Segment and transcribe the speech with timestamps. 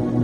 [0.00, 0.23] With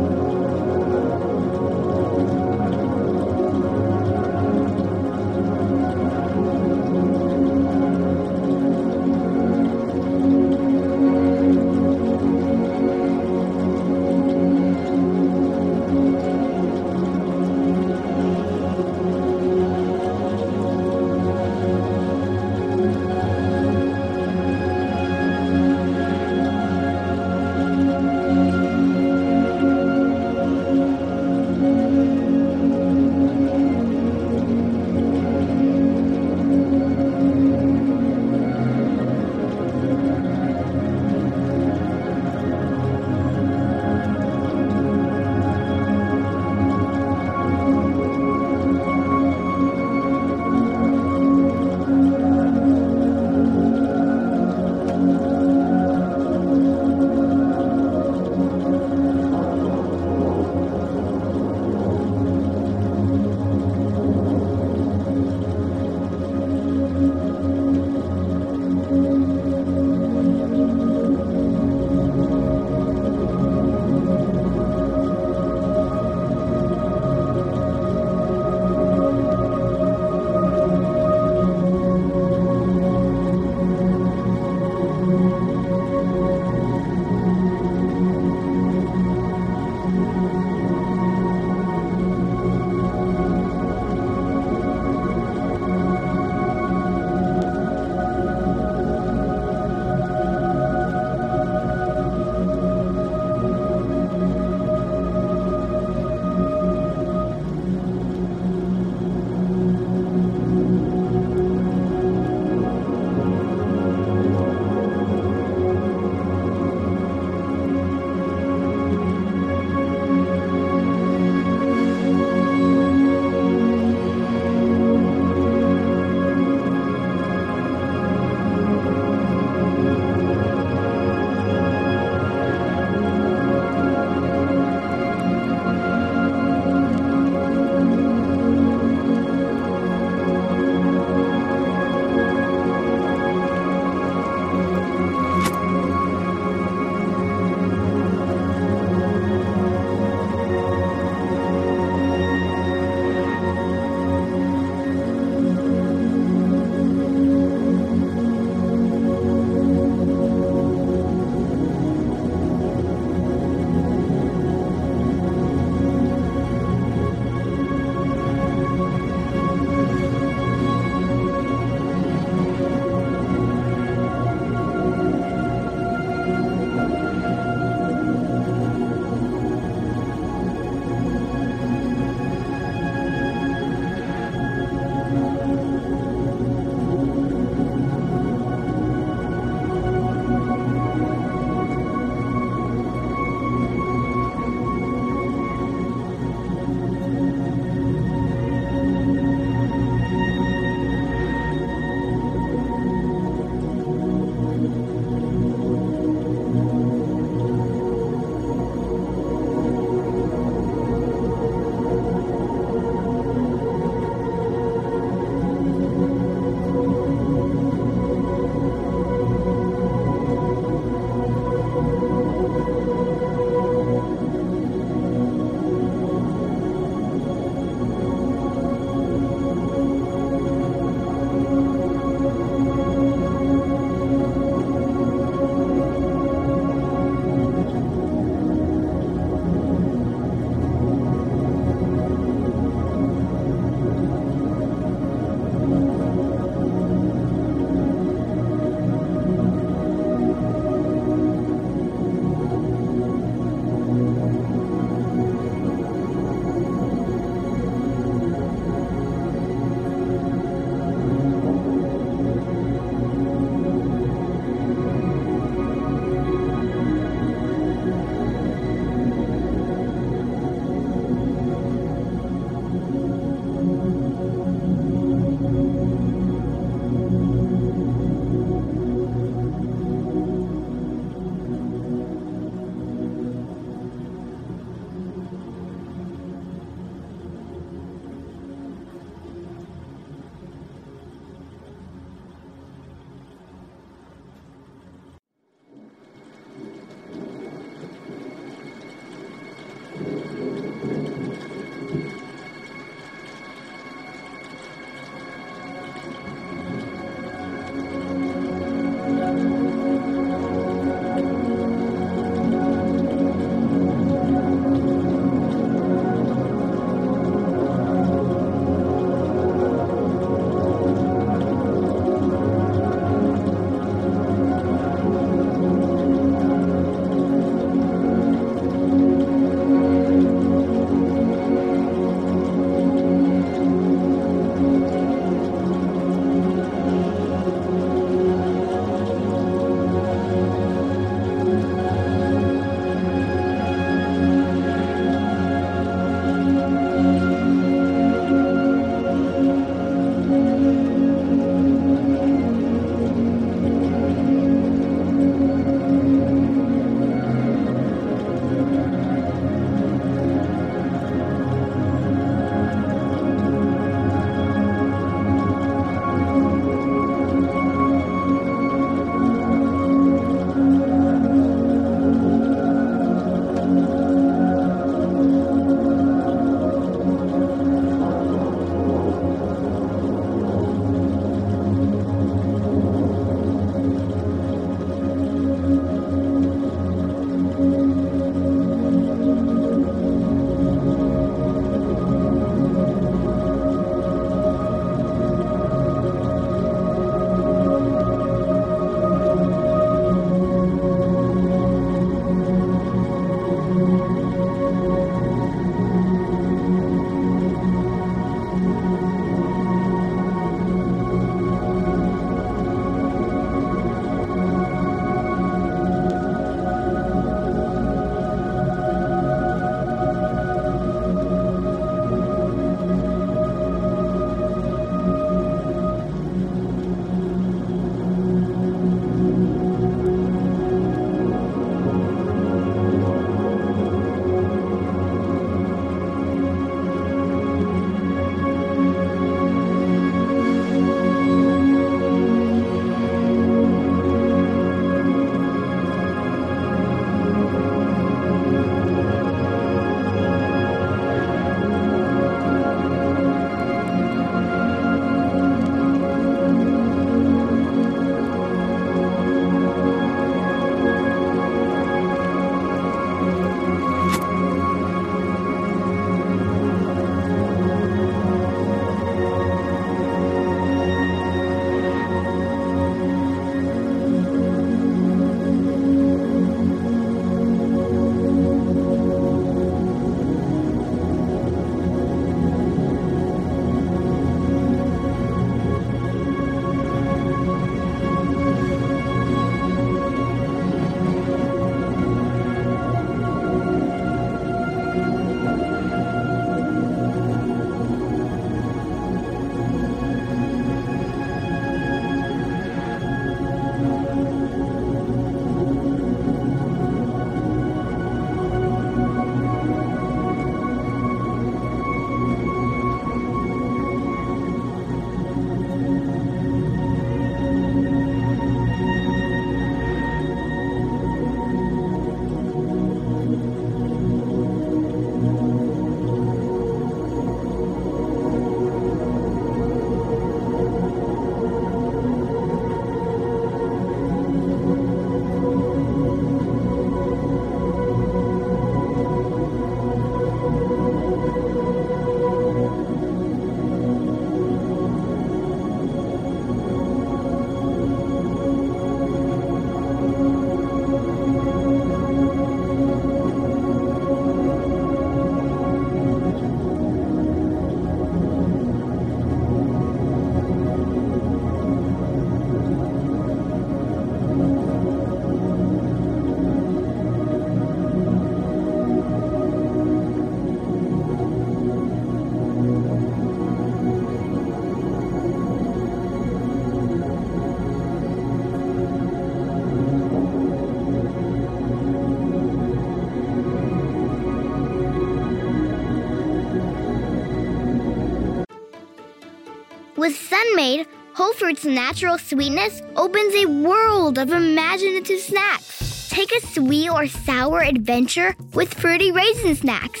[591.32, 596.10] Whole Fruit's natural sweetness opens a world of imaginative snacks.
[596.10, 600.00] Take a sweet or sour adventure with fruity raisin snacks.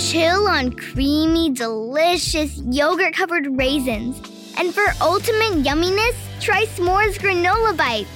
[0.00, 4.16] Chill on creamy, delicious yogurt covered raisins.
[4.58, 8.10] And for ultimate yumminess, try s'mores granola bites.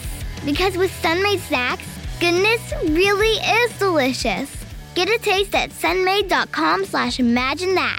[0.45, 1.87] Because with Sun-Maid snacks,
[2.19, 4.51] goodness really is delicious.
[4.97, 7.96] Get a taste at sunmaid.com slash imagine that.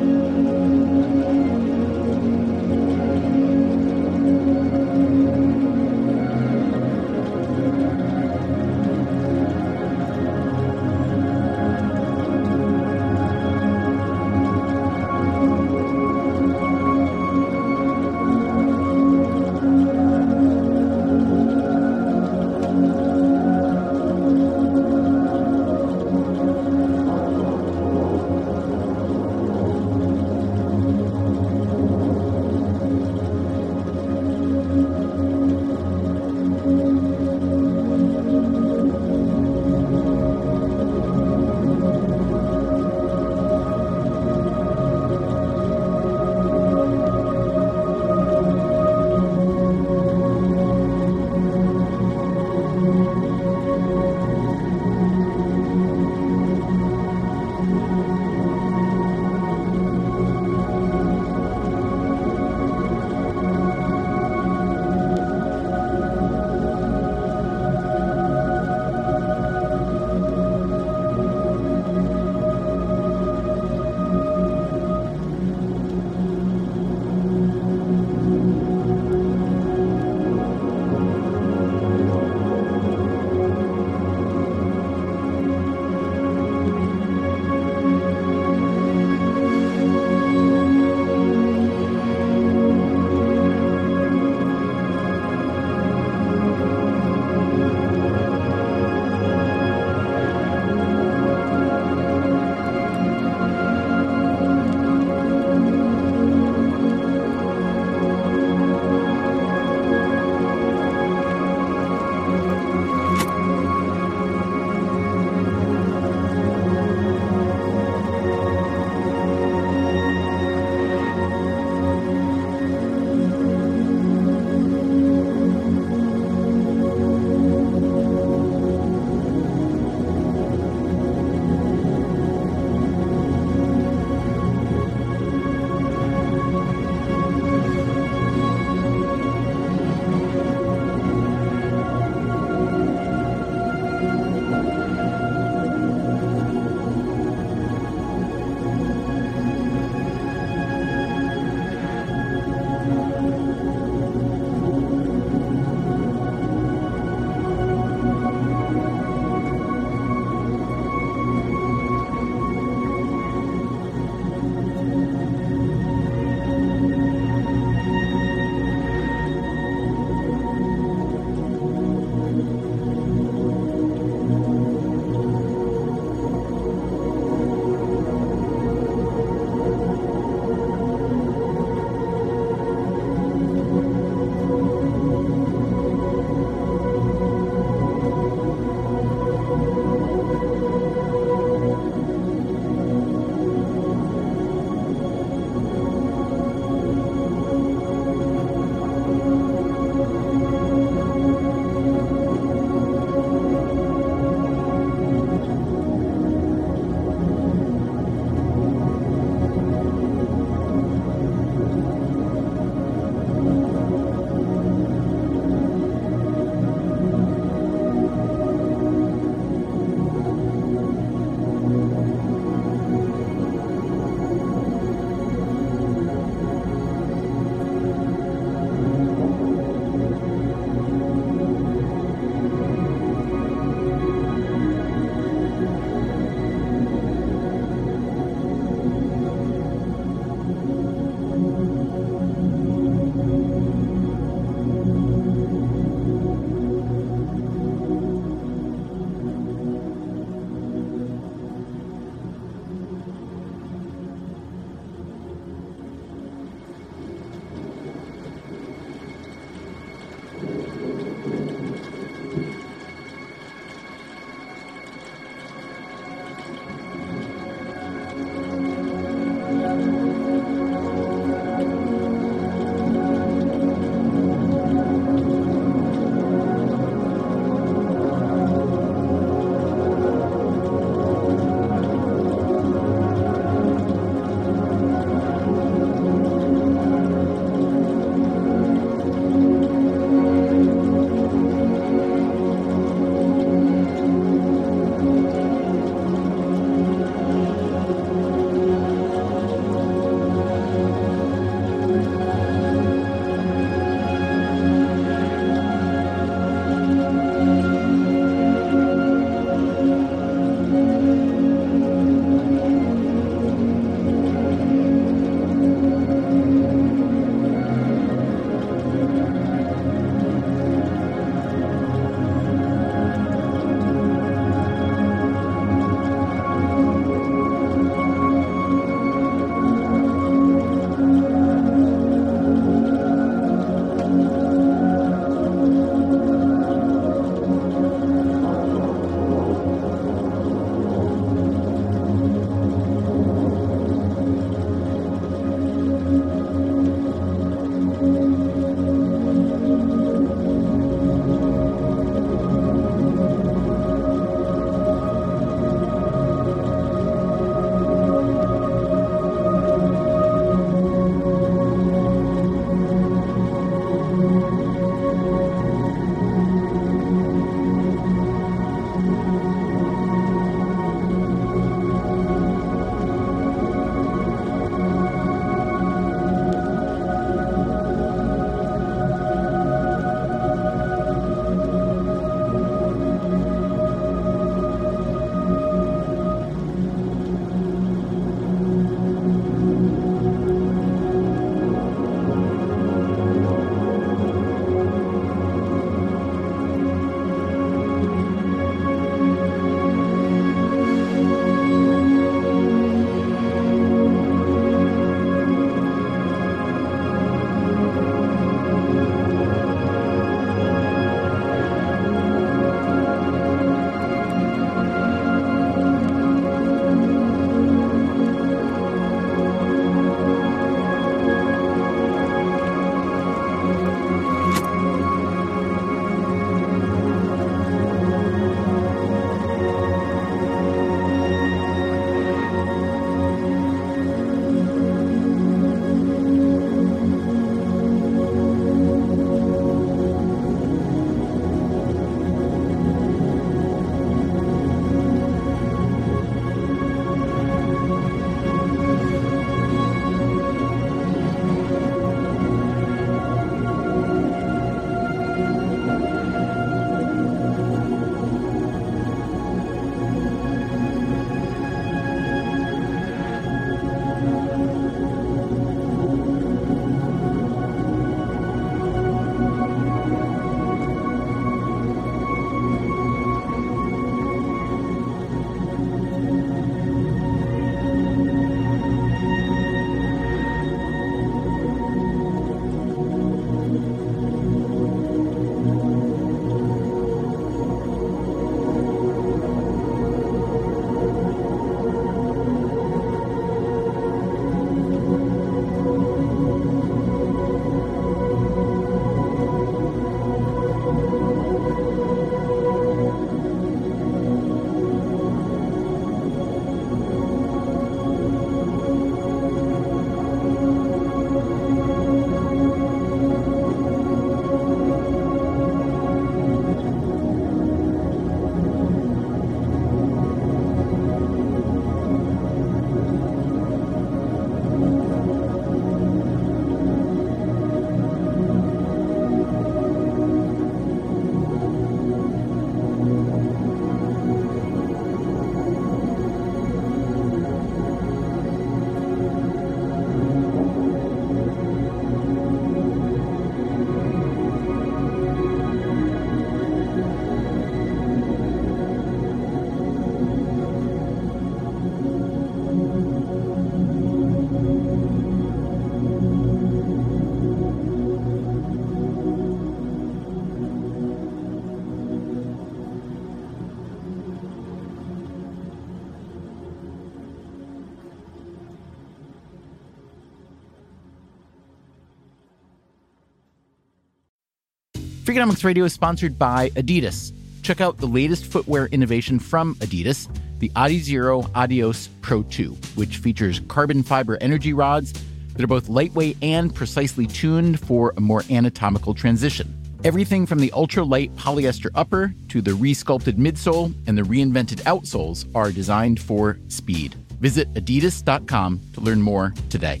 [575.34, 577.32] Freakonomics Radio is sponsored by Adidas.
[577.62, 580.28] Check out the latest footwear innovation from Adidas,
[580.60, 585.12] the Adizero Adios Pro 2, which features carbon fiber energy rods
[585.54, 589.76] that are both lightweight and precisely tuned for a more anatomical transition.
[590.04, 595.72] Everything from the ultra-light polyester upper to the resculpted midsole and the reinvented outsoles are
[595.72, 597.16] designed for speed.
[597.40, 600.00] Visit adidas.com to learn more today.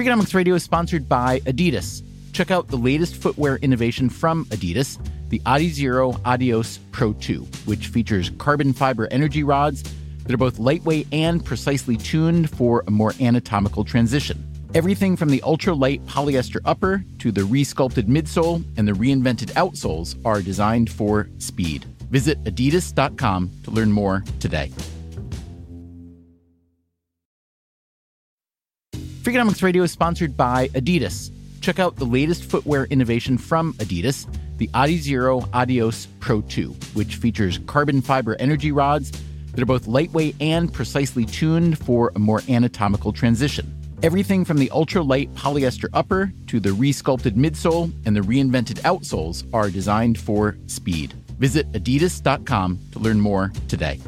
[0.00, 2.02] Freakonomics Radio is sponsored by Adidas.
[2.32, 4.98] Check out the latest footwear innovation from Adidas,
[5.28, 9.82] the Adizero Adios Pro 2, which features carbon fiber energy rods
[10.22, 14.42] that are both lightweight and precisely tuned for a more anatomical transition.
[14.74, 20.40] Everything from the ultra-light polyester upper to the resculpted midsole and the reinvented outsoles are
[20.40, 21.84] designed for speed.
[22.10, 24.72] Visit adidas.com to learn more today.
[29.22, 31.30] Freakonomics Radio is sponsored by Adidas.
[31.60, 34.26] Check out the latest footwear innovation from Adidas,
[34.56, 39.12] the Adizero Adios Pro 2, which features carbon fiber energy rods
[39.52, 43.70] that are both lightweight and precisely tuned for a more anatomical transition.
[44.02, 49.44] Everything from the ultra light polyester upper to the resculpted midsole and the reinvented outsoles
[49.52, 51.12] are designed for speed.
[51.38, 54.00] Visit adidas.com to learn more today.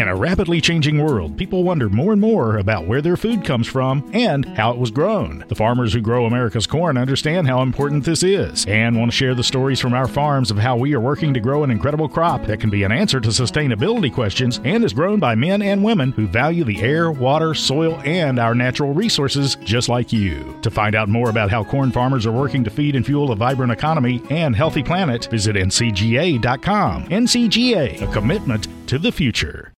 [0.00, 3.66] In a rapidly changing world, people wonder more and more about where their food comes
[3.66, 5.44] from and how it was grown.
[5.48, 9.34] The farmers who grow America's corn understand how important this is and want to share
[9.34, 12.46] the stories from our farms of how we are working to grow an incredible crop
[12.46, 16.12] that can be an answer to sustainability questions and is grown by men and women
[16.12, 20.58] who value the air, water, soil, and our natural resources just like you.
[20.62, 23.36] To find out more about how corn farmers are working to feed and fuel a
[23.36, 27.04] vibrant economy and healthy planet, visit ncga.com.
[27.04, 29.74] NCGA, a commitment to the future.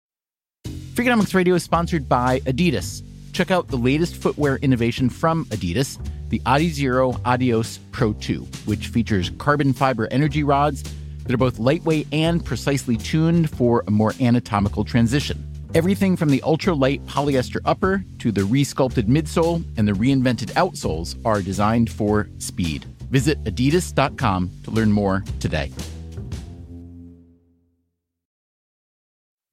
[0.94, 3.02] Freakonomics Radio is sponsored by Adidas.
[3.32, 5.98] Check out the latest footwear innovation from Adidas,
[6.30, 10.82] the Adizero Adios Pro 2, which features carbon fiber energy rods
[11.22, 15.46] that are both lightweight and precisely tuned for a more anatomical transition.
[15.74, 21.14] Everything from the ultra light polyester upper to the resculpted midsole and the reinvented outsoles
[21.24, 22.84] are designed for speed.
[23.10, 25.70] Visit adidas.com to learn more today.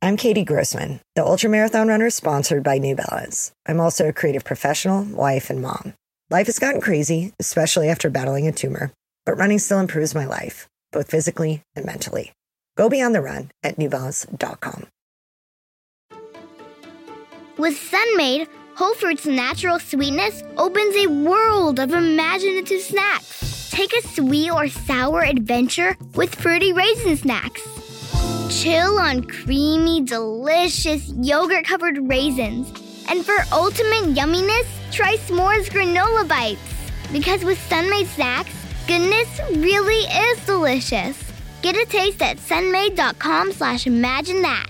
[0.08, 3.52] I'm Katie Grossman, the ultramarathon runner sponsored by New Balance.
[3.66, 5.96] I'm also a creative professional, wife, and mom.
[6.30, 8.94] Life has gotten crazy, especially after battling a tumor,
[9.26, 12.32] but running still improves my life, both physically and mentally.
[12.78, 14.88] Go beyond the run at newbalance.com.
[17.58, 23.70] With Sun-Maid, Whole Fruits natural sweetness opens a world of imaginative snacks.
[23.72, 27.77] Take a sweet or sour adventure with fruity raisin snacks.
[28.49, 32.69] Chill on creamy, delicious yogurt covered raisins.
[33.10, 36.61] And for ultimate yumminess, try s'mores granola bites.
[37.11, 38.53] Because with Sun-Maid snacks,
[38.88, 41.22] goodness really is delicious.
[41.61, 44.68] Get a taste at sunmaid.com slash imagine that.